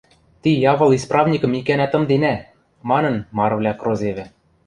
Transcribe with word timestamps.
–Ти 0.41 0.49
явыл 0.71 0.89
исправникӹм 0.97 1.51
икӓнӓ 1.59 1.87
тымденӓ!– 1.89 2.35
манын, 2.89 3.15
марывлӓ 3.37 3.73
крозевӹ. 3.75 4.25